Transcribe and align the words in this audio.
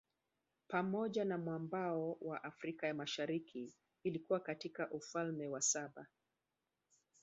Pamoja 0.67 1.25
na 1.25 1.37
mwambao 1.37 2.17
wa 2.21 2.43
Afrika 2.43 2.87
ya 2.87 2.93
Mashariki 2.93 3.73
vilikuwa 4.03 4.39
katika 4.39 4.91
Ufalme 4.91 5.47
wa 5.47 5.61
saba 5.61 6.07